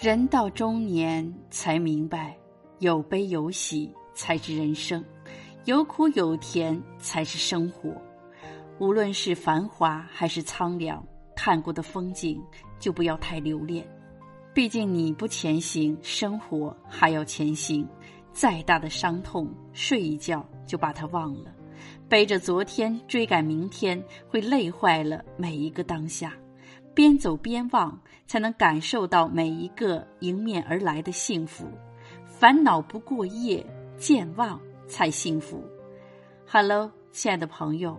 [0.00, 2.34] 人到中年才明白，
[2.78, 5.04] 有悲有喜才是人生，
[5.66, 7.92] 有苦有甜才是生活。
[8.78, 12.42] 无论是繁华还是苍凉，看过的风景
[12.78, 13.86] 就不要太留恋。
[14.54, 17.86] 毕竟你不前行，生活还要前行。
[18.32, 21.52] 再大的伤痛，睡一觉就把它忘了。
[22.08, 26.32] 背着昨天追赶明天，会累坏了每一个当下。
[26.92, 31.66] 边走边忘，才能感受到每一个迎面而来的幸福。
[32.24, 33.64] 烦恼不过夜，
[33.96, 35.62] 健忘才幸福。
[36.46, 37.96] Hello，亲爱的朋友，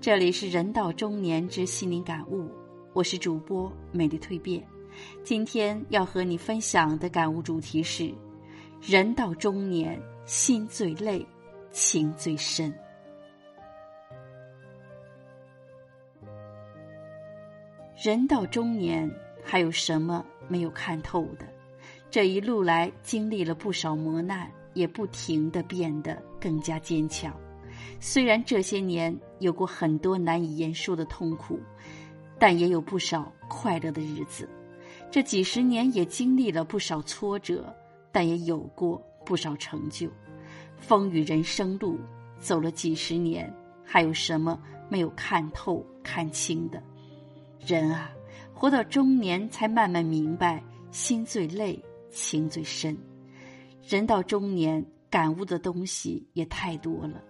[0.00, 2.48] 这里是人到中年之心灵感悟，
[2.92, 4.64] 我是主播美丽蜕变。
[5.24, 8.12] 今天要和你分享的感悟主题是：
[8.80, 11.26] 人到中年，心最累，
[11.72, 12.72] 情最深。
[18.00, 19.10] 人到中年，
[19.42, 21.44] 还有什么没有看透的？
[22.08, 27.34] 这一路来经历了不少磨难，也不停的变得更加坚强。
[27.98, 31.58] 虽然这些年有过很多难以言说的痛苦，
[32.38, 34.48] 但也有不少快乐的日子。
[35.10, 37.74] 这几十年也经历了不少挫折，
[38.12, 40.08] 但也有过不少成就。
[40.76, 41.98] 风雨人生路，
[42.38, 43.52] 走了几十年，
[43.84, 44.56] 还有什么
[44.88, 46.80] 没有看透、看清的？
[47.66, 48.10] 人啊，
[48.54, 52.96] 活到中年才慢慢明白，心最累，情最深。
[53.86, 57.22] 人到中年，感悟的东西也太多了，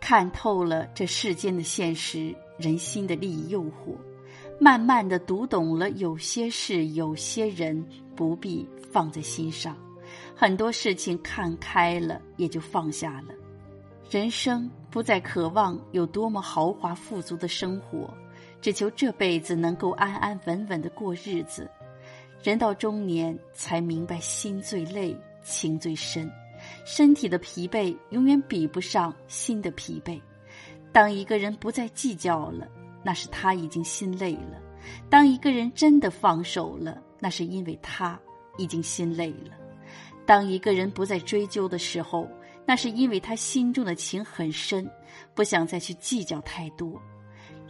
[0.00, 3.96] 看透了这世间的现实，人心的利益诱惑，
[4.58, 9.76] 慢慢的读懂了有些事、有些人不必放在心上，
[10.34, 13.34] 很多事情看开了，也就放下了。
[14.10, 18.12] 人生不再渴望有多么豪华富足的生活。
[18.60, 21.70] 只求这辈子能够安安稳稳的过日子。
[22.42, 26.30] 人到中年才明白，心最累，情最深。
[26.84, 30.20] 身体的疲惫永远比不上心的疲惫。
[30.92, 32.66] 当一个人不再计较了，
[33.04, 34.58] 那是他已经心累了；
[35.10, 38.18] 当一个人真的放手了，那是因为他
[38.56, 39.52] 已经心累了；
[40.24, 42.26] 当一个人不再追究的时候，
[42.64, 44.90] 那是因为他心中的情很深，
[45.34, 47.00] 不想再去计较太多。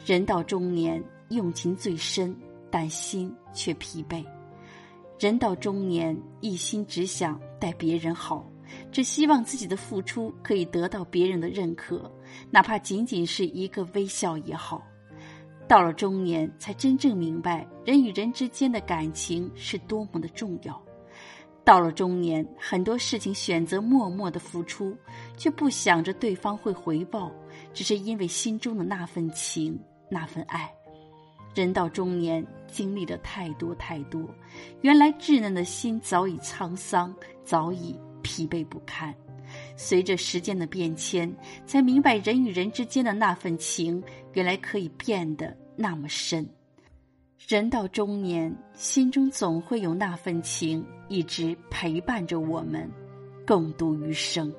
[0.07, 2.33] 人到中年，用情最深，
[2.71, 4.25] 但心却疲惫。
[5.19, 8.49] 人到中年，一心只想待别人好，
[8.93, 12.09] 只希望自己的付出可以得到别人的认可，
[12.53, 14.81] 哪怕仅仅是一个微笑也好。
[15.67, 20.81] 到了中年，才真正明白人与人之间的感情是多么的重要。
[21.65, 24.97] 到了中年，很多事情选择默默的付出，
[25.37, 27.33] 却不想着对方会回报，
[27.75, 29.77] 只是因为心中的那份情。
[30.09, 30.73] 那份爱，
[31.55, 34.23] 人到中年，经历了太多太多，
[34.83, 39.15] 原来稚嫩的心早已沧桑，早已疲惫不堪。
[39.77, 41.33] 随着时间的变迁，
[41.67, 44.03] 才明白人与人之间的那份情，
[44.33, 46.47] 原来可以变得那么深。
[47.47, 52.91] 人到中年，心中总会有那份情，一直陪伴着我们，
[53.47, 54.53] 共度余生。